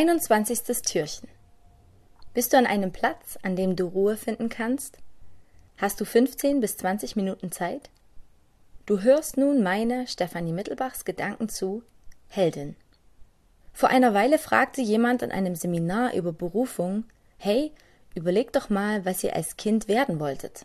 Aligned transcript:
21. 0.00 0.62
Türchen. 0.82 1.28
Bist 2.32 2.52
du 2.52 2.56
an 2.56 2.66
einem 2.66 2.92
Platz, 2.92 3.36
an 3.42 3.56
dem 3.56 3.74
du 3.74 3.86
Ruhe 3.86 4.16
finden 4.16 4.48
kannst? 4.48 4.98
Hast 5.76 6.00
du 6.00 6.04
15 6.04 6.60
bis 6.60 6.76
20 6.76 7.16
Minuten 7.16 7.50
Zeit? 7.50 7.90
Du 8.86 9.00
hörst 9.00 9.36
nun 9.36 9.60
meine, 9.60 10.06
Stefanie 10.06 10.52
Mittelbachs, 10.52 11.04
Gedanken 11.04 11.48
zu 11.48 11.82
Heldin. 12.28 12.76
Vor 13.72 13.88
einer 13.88 14.14
Weile 14.14 14.38
fragte 14.38 14.82
jemand 14.82 15.24
an 15.24 15.32
einem 15.32 15.56
Seminar 15.56 16.14
über 16.14 16.32
Berufung, 16.32 17.02
hey, 17.36 17.72
überleg 18.14 18.52
doch 18.52 18.70
mal, 18.70 19.04
was 19.04 19.24
ihr 19.24 19.34
als 19.34 19.56
Kind 19.56 19.88
werden 19.88 20.20
wolltet. 20.20 20.64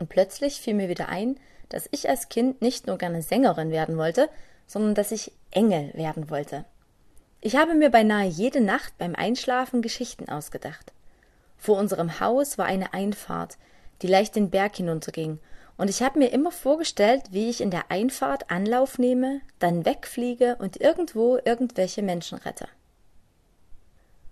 Und 0.00 0.08
plötzlich 0.08 0.60
fiel 0.60 0.74
mir 0.74 0.88
wieder 0.88 1.08
ein, 1.08 1.38
dass 1.68 1.88
ich 1.92 2.08
als 2.08 2.28
Kind 2.28 2.60
nicht 2.60 2.88
nur 2.88 2.98
gerne 2.98 3.22
Sängerin 3.22 3.70
werden 3.70 3.98
wollte, 3.98 4.28
sondern 4.66 4.96
dass 4.96 5.12
ich 5.12 5.30
Engel 5.52 5.94
werden 5.94 6.28
wollte. 6.28 6.64
Ich 7.44 7.56
habe 7.56 7.74
mir 7.74 7.90
beinahe 7.90 8.28
jede 8.28 8.60
Nacht 8.60 8.96
beim 8.98 9.16
Einschlafen 9.16 9.82
Geschichten 9.82 10.28
ausgedacht. 10.28 10.92
Vor 11.58 11.76
unserem 11.76 12.20
Haus 12.20 12.56
war 12.56 12.66
eine 12.66 12.94
Einfahrt, 12.94 13.58
die 14.00 14.06
leicht 14.06 14.36
den 14.36 14.48
Berg 14.48 14.76
hinunterging, 14.76 15.40
und 15.76 15.90
ich 15.90 16.02
habe 16.02 16.20
mir 16.20 16.28
immer 16.28 16.52
vorgestellt, 16.52 17.24
wie 17.32 17.50
ich 17.50 17.60
in 17.60 17.72
der 17.72 17.90
Einfahrt 17.90 18.48
Anlauf 18.50 18.98
nehme, 18.98 19.40
dann 19.58 19.84
wegfliege 19.84 20.54
und 20.60 20.80
irgendwo 20.80 21.40
irgendwelche 21.44 22.02
Menschen 22.02 22.38
rette. 22.38 22.68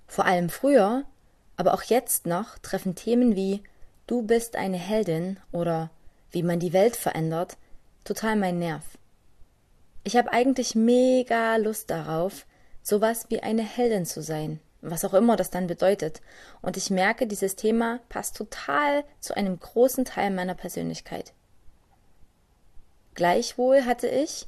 Vor 0.07 0.27
allem 0.27 0.49
früher, 0.49 1.03
aber 1.57 1.75
auch 1.75 1.83
jetzt 1.83 2.27
noch, 2.27 2.59
treffen 2.59 2.95
Themen 2.95 3.35
wie 3.35 3.63
Du 4.07 4.23
bist 4.23 4.55
eine 4.55 4.77
Heldin 4.77 5.41
oder 5.51 5.91
wie 6.31 6.45
man 6.45 6.61
die 6.61 6.73
Welt 6.73 6.95
verändert 6.95 7.57
total 8.05 8.37
mein 8.37 8.61
Nerv. 8.61 8.85
Ich 10.05 10.17
habe 10.17 10.33
eigentlich 10.33 10.77
mega 10.77 11.57
Lust 11.57 11.91
darauf, 11.91 12.47
sowas 12.83 13.27
wie 13.29 13.43
eine 13.43 13.63
Heldin 13.63 14.07
zu 14.07 14.23
sein, 14.23 14.61
was 14.81 15.05
auch 15.05 15.15
immer 15.15 15.37
das 15.37 15.51
dann 15.51 15.67
bedeutet. 15.67 16.21
Und 16.63 16.77
ich 16.77 16.91
merke, 16.91 17.27
dieses 17.27 17.57
Thema 17.57 18.01
passt 18.09 18.37
total 18.37 19.05
zu 19.21 19.37
einem 19.37 19.59
großen 19.59 20.05
Teil 20.05 20.31
meiner 20.31 20.55
Persönlichkeit. 20.55 21.33
Gleichwohl 23.15 23.85
hatte 23.85 24.09
ich, 24.09 24.47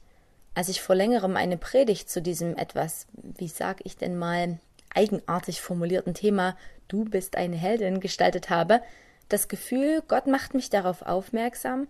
als 0.54 0.68
ich 0.68 0.80
vor 0.80 0.94
längerem 0.94 1.36
eine 1.36 1.58
Predigt 1.58 2.10
zu 2.10 2.22
diesem 2.22 2.56
etwas, 2.56 3.06
wie 3.12 3.48
sag 3.48 3.84
ich 3.84 3.96
denn 3.96 4.18
mal, 4.18 4.58
eigenartig 4.94 5.60
formulierten 5.60 6.14
Thema 6.14 6.56
Du 6.88 7.04
bist 7.04 7.36
eine 7.36 7.56
Heldin 7.56 8.00
gestaltet 8.00 8.50
habe, 8.50 8.82
das 9.28 9.48
Gefühl, 9.48 10.02
Gott 10.08 10.26
macht 10.26 10.52
mich 10.52 10.68
darauf 10.68 11.02
aufmerksam, 11.02 11.88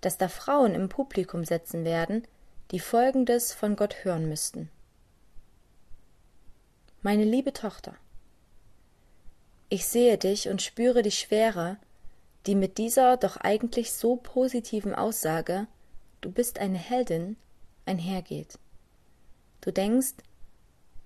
dass 0.00 0.16
da 0.16 0.28
Frauen 0.28 0.74
im 0.74 0.88
Publikum 0.88 1.44
sitzen 1.44 1.84
werden, 1.84 2.26
die 2.70 2.80
Folgendes 2.80 3.52
von 3.52 3.76
Gott 3.76 4.04
hören 4.04 4.28
müssten. 4.28 4.70
Meine 7.00 7.22
liebe 7.22 7.52
Tochter, 7.52 7.94
ich 9.68 9.86
sehe 9.86 10.18
dich 10.18 10.48
und 10.48 10.62
spüre 10.62 11.02
die 11.02 11.12
Schwere, 11.12 11.76
die 12.46 12.56
mit 12.56 12.76
dieser 12.76 13.16
doch 13.16 13.36
eigentlich 13.36 13.92
so 13.92 14.16
positiven 14.16 14.96
Aussage, 14.96 15.68
du 16.20 16.32
bist 16.32 16.58
eine 16.58 16.76
Heldin, 16.76 17.36
einhergeht. 17.86 18.58
Du 19.60 19.70
denkst, 19.70 20.14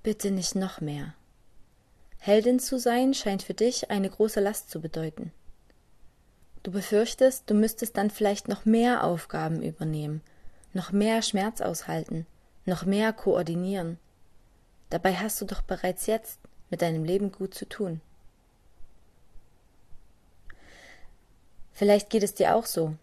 bitte 0.03 0.31
nicht 0.31 0.55
noch 0.55 0.81
mehr. 0.81 1.15
Heldin 2.21 2.59
zu 2.59 2.79
sein 2.79 3.12
scheint 3.12 3.43
für 3.43 3.55
dich 3.55 3.91
eine 3.91 4.09
große 4.09 4.41
Last 4.41 4.71
zu 4.71 4.81
bedeuten. 4.81 5.31
Du 6.62 6.71
befürchtest, 6.71 7.51
du 7.51 7.55
müsstest 7.55 7.99
dann 7.99 8.09
vielleicht 8.09 8.49
noch 8.49 8.65
mehr 8.65 9.05
Aufgaben 9.05 9.62
übernehmen, 9.62 10.23
noch 10.73 10.91
mehr 10.91 11.21
Schmerz 11.21 11.61
aushalten, 11.61 12.27
noch 12.65 12.87
mehr 12.87 13.12
koordinieren, 13.12 13.99
Dabei 14.93 15.15
hast 15.15 15.41
du 15.41 15.47
doch 15.47 15.62
bereits 15.62 16.05
jetzt 16.05 16.39
mit 16.69 16.83
deinem 16.83 17.03
Leben 17.03 17.33
gut 17.33 17.55
zu 17.55 17.67
tun. 17.67 18.03
Vielleicht 21.73 22.11
geht 22.11 22.23
es 22.23 22.34
dir 22.34 22.55
auch 22.55 22.67
so. 22.67 22.95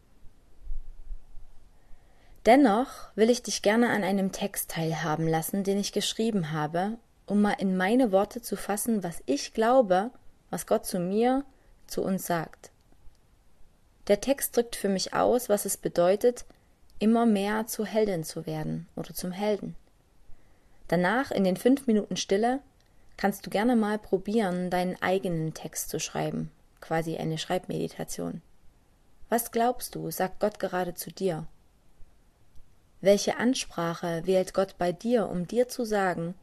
Dennoch 2.45 2.91
will 3.15 3.31
ich 3.31 3.41
dich 3.41 3.63
gerne 3.63 3.89
an 3.89 4.03
einem 4.03 4.31
Text 4.31 4.69
teilhaben 4.69 5.27
lassen, 5.27 5.63
den 5.63 5.79
ich 5.79 5.91
geschrieben 5.91 6.51
habe, 6.51 6.99
um 7.25 7.41
mal 7.41 7.53
in 7.53 7.75
meine 7.75 8.11
Worte 8.11 8.43
zu 8.43 8.55
fassen, 8.55 9.01
was 9.03 9.23
ich 9.25 9.55
glaube, 9.55 10.11
was 10.51 10.67
Gott 10.67 10.85
zu 10.85 10.99
mir, 10.99 11.43
zu 11.87 12.03
uns 12.03 12.27
sagt. 12.27 12.69
Der 14.09 14.21
Text 14.21 14.55
drückt 14.55 14.75
für 14.75 14.89
mich 14.89 15.15
aus, 15.15 15.49
was 15.49 15.65
es 15.65 15.75
bedeutet, 15.75 16.45
immer 16.99 17.25
mehr 17.25 17.65
zur 17.65 17.87
Heldin 17.87 18.23
zu 18.23 18.45
werden 18.45 18.87
oder 18.95 19.15
zum 19.15 19.31
Helden. 19.31 19.75
Danach, 20.89 21.29
in 21.29 21.43
den 21.43 21.55
fünf 21.55 21.85
Minuten 21.85 22.17
Stille, 22.17 22.59
kannst 23.15 23.45
du 23.45 23.51
gerne 23.51 23.75
mal 23.75 23.99
probieren, 23.99 24.71
deinen 24.71 24.99
eigenen 25.01 25.53
Text 25.53 25.89
zu 25.89 25.99
schreiben, 25.99 26.51
quasi 26.81 27.15
eine 27.15 27.37
Schreibmeditation. 27.37 28.41
Was 29.29 29.51
glaubst 29.51 29.93
du, 29.93 30.09
sagt 30.09 30.39
Gott 30.39 30.59
gerade 30.59 30.95
zu 30.95 31.11
dir? 31.11 31.45
Welche 33.01 33.37
Ansprache 33.37 34.23
wählt 34.25 34.55
Gott 34.55 34.77
bei 34.79 34.91
dir, 34.91 35.29
um 35.29 35.47
dir 35.47 35.69
zu 35.69 35.85
sagen, 35.85 36.33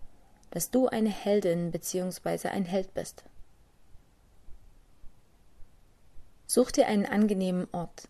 dass 0.53 0.71
du 0.71 0.87
eine 0.87 1.11
Heldin 1.11 1.73
bzw. 1.73 2.49
ein 2.49 2.65
Held 2.65 2.95
bist? 2.95 3.25
Such 6.47 6.71
dir 6.71 6.87
einen 6.87 7.05
angenehmen 7.05 7.67
Ort, 7.73 8.09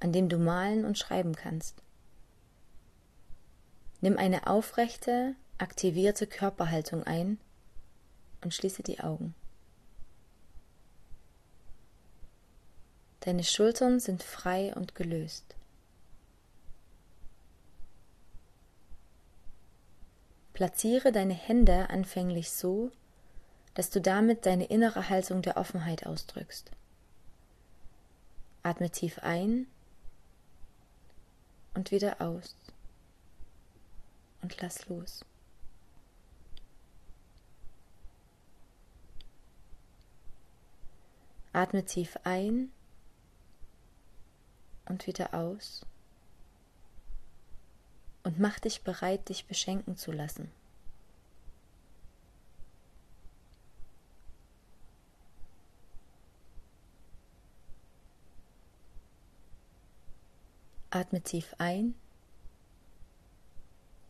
an 0.00 0.12
dem 0.12 0.28
du 0.28 0.36
malen 0.36 0.84
und 0.84 0.98
schreiben 0.98 1.34
kannst. 1.34 1.82
Nimm 4.00 4.16
eine 4.16 4.46
aufrechte, 4.46 5.34
aktivierte 5.58 6.26
Körperhaltung 6.26 7.02
ein 7.04 7.38
und 8.42 8.54
schließe 8.54 8.82
die 8.82 9.00
Augen. 9.00 9.34
Deine 13.20 13.42
Schultern 13.42 13.98
sind 13.98 14.22
frei 14.22 14.72
und 14.74 14.94
gelöst. 14.94 15.56
Platziere 20.52 21.12
deine 21.12 21.34
Hände 21.34 21.90
anfänglich 21.90 22.50
so, 22.50 22.90
dass 23.74 23.90
du 23.90 24.00
damit 24.00 24.46
deine 24.46 24.66
innere 24.66 25.08
Haltung 25.08 25.42
der 25.42 25.56
Offenheit 25.56 26.06
ausdrückst. 26.06 26.70
Atme 28.62 28.90
tief 28.90 29.18
ein 29.20 29.66
und 31.74 31.90
wieder 31.90 32.20
aus 32.20 32.57
und 34.42 34.60
lass 34.60 34.88
los. 34.88 35.24
Atme 41.52 41.84
tief 41.84 42.16
ein 42.24 42.70
und 44.86 45.06
wieder 45.06 45.34
aus 45.34 45.84
und 48.22 48.38
mach 48.38 48.58
dich 48.60 48.82
bereit, 48.82 49.28
dich 49.28 49.46
beschenken 49.46 49.96
zu 49.96 50.12
lassen. 50.12 50.50
Atme 60.90 61.20
tief 61.22 61.54
ein 61.58 61.94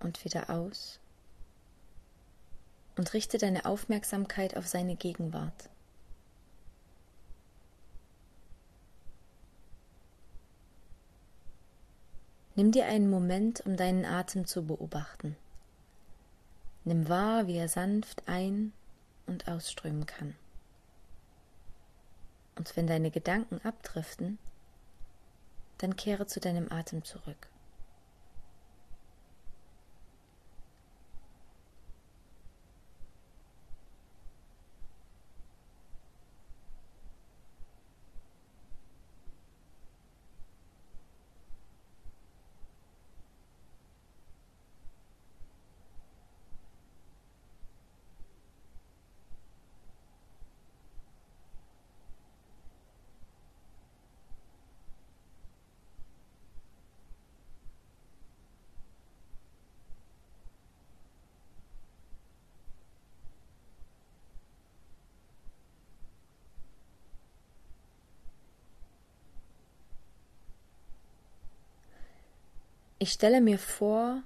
und 0.00 0.24
wieder 0.24 0.50
aus 0.50 0.98
und 2.96 3.14
richte 3.14 3.38
deine 3.38 3.64
Aufmerksamkeit 3.64 4.56
auf 4.56 4.66
seine 4.66 4.96
Gegenwart. 4.96 5.70
Nimm 12.56 12.72
dir 12.72 12.86
einen 12.86 13.08
Moment, 13.08 13.60
um 13.66 13.76
deinen 13.76 14.04
Atem 14.04 14.44
zu 14.44 14.66
beobachten. 14.66 15.36
Nimm 16.84 17.08
wahr, 17.08 17.46
wie 17.46 17.56
er 17.56 17.68
sanft 17.68 18.26
ein- 18.26 18.72
und 19.26 19.46
ausströmen 19.46 20.06
kann. 20.06 20.34
Und 22.56 22.76
wenn 22.76 22.88
deine 22.88 23.12
Gedanken 23.12 23.60
abdriften, 23.62 24.38
dann 25.78 25.94
kehre 25.94 26.26
zu 26.26 26.40
deinem 26.40 26.72
Atem 26.72 27.04
zurück. 27.04 27.48
Ich 73.00 73.12
stelle 73.12 73.40
mir 73.40 73.60
vor, 73.60 74.24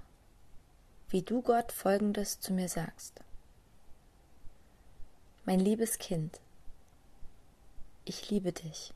wie 1.09 1.21
du 1.21 1.43
Gott 1.43 1.71
Folgendes 1.71 2.39
zu 2.39 2.53
mir 2.53 2.67
sagst. 2.67 3.21
Mein 5.45 5.59
liebes 5.59 5.99
Kind, 5.99 6.39
ich 8.03 8.31
liebe 8.31 8.51
dich. 8.51 8.91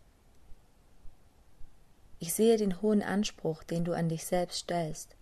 Ich 2.18 2.33
sehe 2.33 2.57
den 2.57 2.81
hohen 2.81 3.03
Anspruch, 3.03 3.62
den 3.62 3.85
du 3.85 3.94
an 3.94 4.09
dich 4.09 4.25
selbst 4.25 4.62
stellst, 4.62 5.15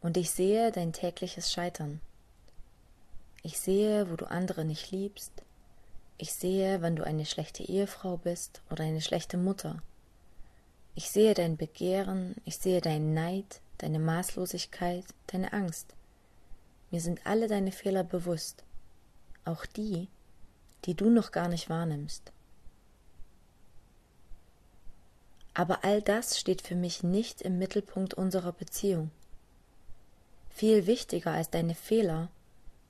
und 0.00 0.16
ich 0.16 0.32
sehe 0.32 0.72
dein 0.72 0.92
tägliches 0.92 1.52
Scheitern. 1.52 2.00
Ich 3.44 3.60
sehe, 3.60 4.10
wo 4.10 4.16
du 4.16 4.28
andere 4.28 4.64
nicht 4.64 4.90
liebst, 4.90 5.44
ich 6.18 6.32
sehe, 6.34 6.82
wann 6.82 6.96
du 6.96 7.04
eine 7.04 7.24
schlechte 7.24 7.62
Ehefrau 7.62 8.16
bist 8.16 8.62
oder 8.68 8.82
eine 8.82 9.00
schlechte 9.00 9.36
Mutter. 9.36 9.80
Ich 10.96 11.10
sehe 11.10 11.34
dein 11.34 11.56
Begehren, 11.56 12.36
ich 12.44 12.58
sehe 12.58 12.80
deinen 12.80 13.14
Neid, 13.14 13.60
deine 13.78 13.98
Maßlosigkeit, 13.98 15.04
deine 15.26 15.52
Angst. 15.52 15.94
Mir 16.90 17.00
sind 17.00 17.26
alle 17.26 17.48
deine 17.48 17.72
Fehler 17.72 18.04
bewusst, 18.04 18.62
auch 19.44 19.66
die, 19.66 20.08
die 20.84 20.94
du 20.94 21.10
noch 21.10 21.32
gar 21.32 21.48
nicht 21.48 21.68
wahrnimmst. 21.68 22.30
Aber 25.52 25.84
all 25.84 26.00
das 26.00 26.38
steht 26.38 26.62
für 26.62 26.76
mich 26.76 27.02
nicht 27.02 27.42
im 27.42 27.58
Mittelpunkt 27.58 28.14
unserer 28.14 28.52
Beziehung. 28.52 29.10
Viel 30.50 30.86
wichtiger 30.86 31.32
als 31.32 31.50
deine 31.50 31.74
Fehler 31.74 32.28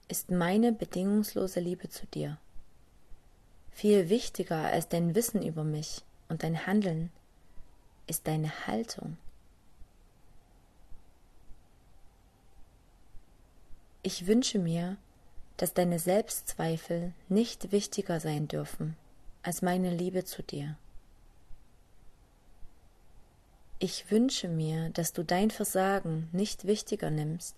ist 0.08 0.30
meine 0.30 0.72
bedingungslose 0.72 1.60
Liebe 1.60 1.88
zu 1.88 2.06
dir. 2.06 2.38
Viel 3.70 4.10
wichtiger 4.10 4.56
als 4.58 4.88
dein 4.88 5.14
Wissen 5.14 5.42
über 5.42 5.64
mich 5.64 6.02
und 6.28 6.42
dein 6.42 6.66
Handeln 6.66 7.10
ist 8.06 8.26
deine 8.26 8.66
Haltung. 8.66 9.16
Ich 14.02 14.26
wünsche 14.26 14.58
mir, 14.58 14.96
dass 15.56 15.72
deine 15.72 15.98
Selbstzweifel 15.98 17.12
nicht 17.28 17.72
wichtiger 17.72 18.20
sein 18.20 18.48
dürfen 18.48 18.96
als 19.42 19.62
meine 19.62 19.90
Liebe 19.94 20.24
zu 20.24 20.42
dir. 20.42 20.76
Ich 23.78 24.10
wünsche 24.10 24.48
mir, 24.48 24.90
dass 24.90 25.12
du 25.12 25.22
dein 25.22 25.50
Versagen 25.50 26.28
nicht 26.32 26.66
wichtiger 26.66 27.10
nimmst 27.10 27.56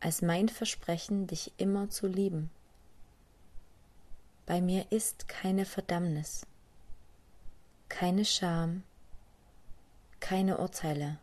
als 0.00 0.22
mein 0.22 0.48
Versprechen, 0.48 1.26
dich 1.26 1.52
immer 1.58 1.90
zu 1.90 2.06
lieben. 2.06 2.50
Bei 4.46 4.60
mir 4.60 4.90
ist 4.90 5.28
keine 5.28 5.66
Verdammnis, 5.66 6.46
keine 7.88 8.24
Scham, 8.24 8.82
keine 10.20 10.58
Urteile. 10.58 11.18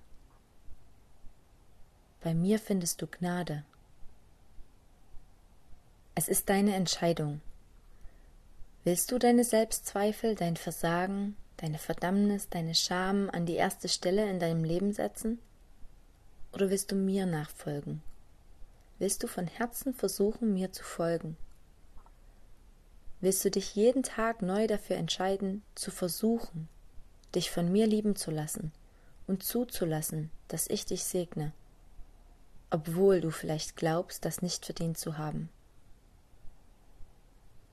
Bei 2.21 2.33
mir 2.33 2.59
findest 2.59 3.01
du 3.01 3.07
Gnade. 3.07 3.63
Es 6.15 6.27
ist 6.27 6.49
deine 6.49 6.75
Entscheidung. 6.75 7.41
Willst 8.83 9.11
du 9.11 9.19
deine 9.19 9.43
Selbstzweifel, 9.43 10.35
dein 10.35 10.57
Versagen, 10.57 11.37
deine 11.57 11.77
Verdammnis, 11.77 12.49
deine 12.49 12.73
Scham 12.73 13.29
an 13.29 13.45
die 13.45 13.55
erste 13.55 13.87
Stelle 13.87 14.29
in 14.29 14.39
deinem 14.39 14.63
Leben 14.63 14.91
setzen? 14.93 15.39
Oder 16.53 16.69
willst 16.69 16.91
du 16.91 16.95
mir 16.95 17.25
nachfolgen? 17.25 18.01
Willst 18.97 19.21
du 19.21 19.27
von 19.27 19.45
Herzen 19.45 19.93
versuchen, 19.93 20.53
mir 20.53 20.73
zu 20.73 20.83
folgen? 20.83 21.37
Willst 23.21 23.45
du 23.45 23.51
dich 23.51 23.75
jeden 23.75 24.03
Tag 24.03 24.41
neu 24.41 24.67
dafür 24.67 24.95
entscheiden, 24.95 25.63
zu 25.75 25.91
versuchen, 25.91 26.67
dich 27.35 27.51
von 27.51 27.71
mir 27.71 27.85
lieben 27.85 28.15
zu 28.15 28.31
lassen 28.31 28.71
und 29.27 29.43
zuzulassen, 29.43 30.31
dass 30.47 30.67
ich 30.67 30.85
dich 30.85 31.03
segne, 31.03 31.53
obwohl 32.69 33.21
du 33.21 33.29
vielleicht 33.29 33.75
glaubst, 33.75 34.25
das 34.25 34.41
nicht 34.41 34.65
verdient 34.65 34.97
zu 34.97 35.17
haben? 35.17 35.49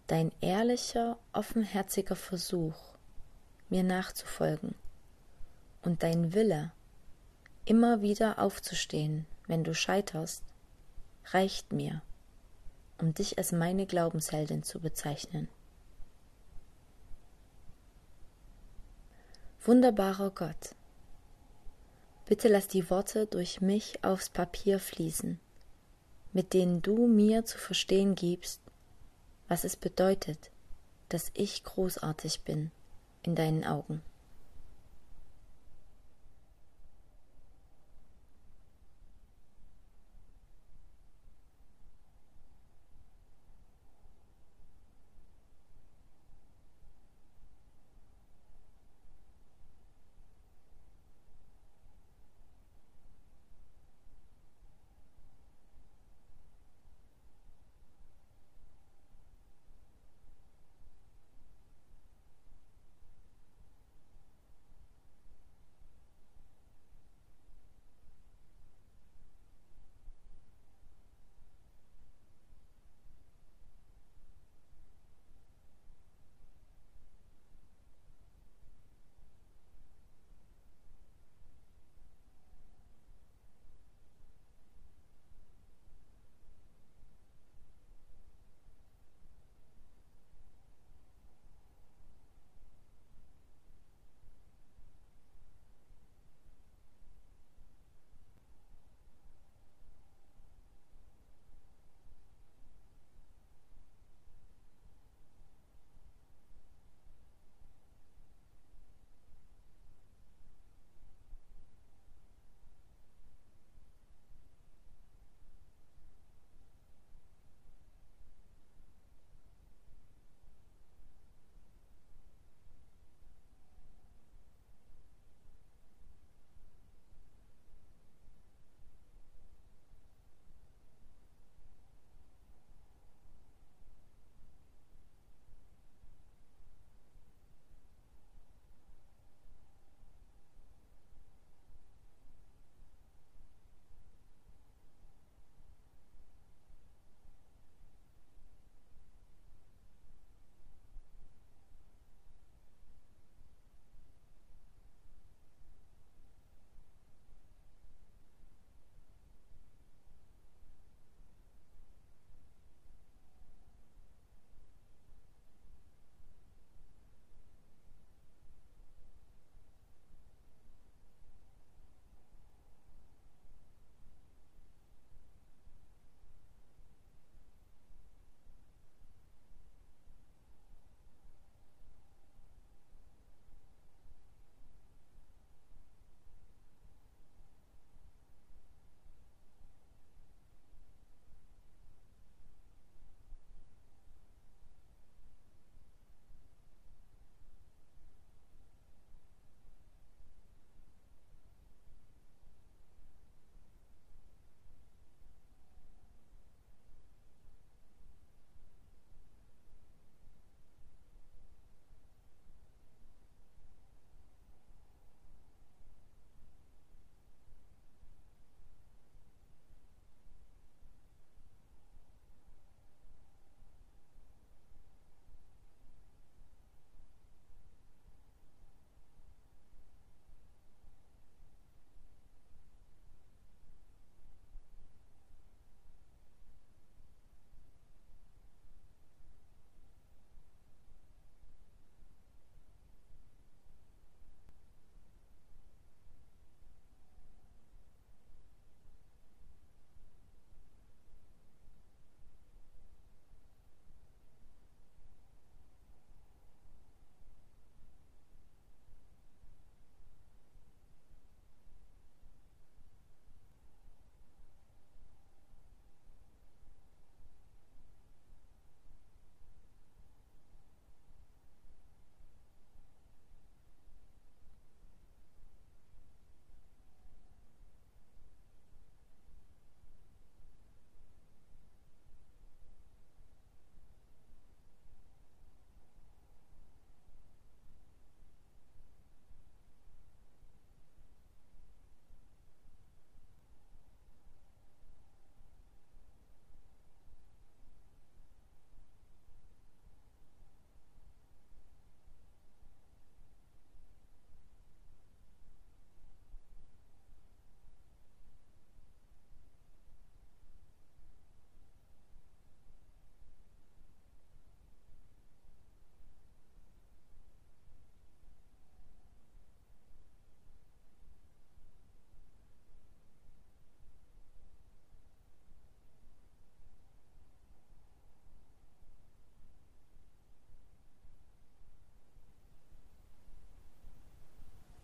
Dein 0.06 0.32
ehrlicher, 0.40 1.16
offenherziger 1.32 2.16
Versuch, 2.16 2.76
mir 3.70 3.82
nachzufolgen 3.82 4.74
und 5.82 6.02
dein 6.02 6.34
Wille, 6.34 6.72
immer 7.64 8.02
wieder 8.02 8.38
aufzustehen, 8.38 9.26
wenn 9.46 9.64
du 9.64 9.74
scheiterst, 9.74 10.42
reicht 11.32 11.72
mir 11.72 12.02
um 12.98 13.14
dich 13.14 13.38
als 13.38 13.52
meine 13.52 13.86
Glaubensheldin 13.86 14.62
zu 14.62 14.80
bezeichnen. 14.80 15.48
Wunderbarer 19.62 20.30
Gott, 20.30 20.74
bitte 22.26 22.48
lass 22.48 22.68
die 22.68 22.88
Worte 22.90 23.26
durch 23.26 23.60
mich 23.60 24.02
aufs 24.02 24.28
Papier 24.28 24.78
fließen, 24.78 25.38
mit 26.32 26.52
denen 26.52 26.82
du 26.82 27.06
mir 27.06 27.44
zu 27.44 27.58
verstehen 27.58 28.14
gibst, 28.14 28.60
was 29.48 29.64
es 29.64 29.76
bedeutet, 29.76 30.50
dass 31.08 31.30
ich 31.34 31.64
großartig 31.64 32.40
bin 32.40 32.70
in 33.22 33.34
deinen 33.34 33.64
Augen. 33.64 34.02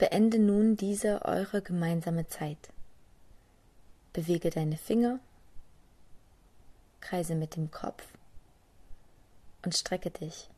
Beende 0.00 0.38
nun 0.38 0.76
diese 0.76 1.26
eure 1.26 1.60
gemeinsame 1.60 2.26
Zeit. 2.26 2.70
Bewege 4.14 4.48
deine 4.48 4.78
Finger, 4.78 5.20
kreise 7.02 7.34
mit 7.34 7.54
dem 7.54 7.70
Kopf 7.70 8.08
und 9.62 9.76
strecke 9.76 10.10
dich. 10.10 10.48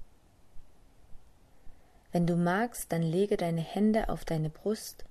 Wenn 2.12 2.24
du 2.24 2.36
magst, 2.36 2.92
dann 2.92 3.02
lege 3.02 3.36
deine 3.36 3.62
Hände 3.62 4.10
auf 4.10 4.24
deine 4.24 4.48
Brust, 4.48 5.04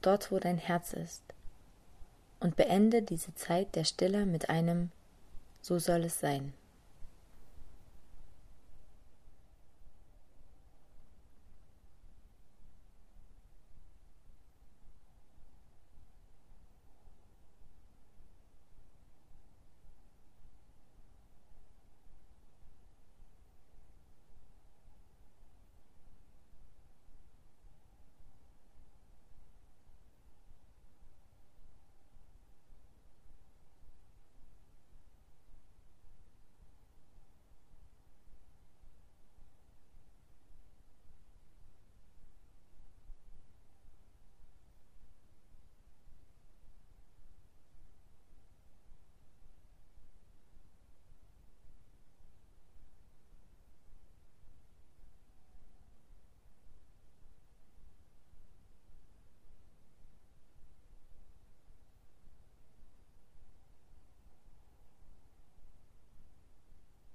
dort 0.00 0.32
wo 0.32 0.40
dein 0.40 0.58
Herz 0.58 0.92
ist, 0.92 1.22
und 2.40 2.56
beende 2.56 3.00
diese 3.00 3.32
Zeit 3.36 3.76
der 3.76 3.84
Stille 3.84 4.26
mit 4.26 4.50
einem 4.50 4.90
So 5.60 5.78
soll 5.78 6.02
es 6.02 6.18
sein. 6.18 6.52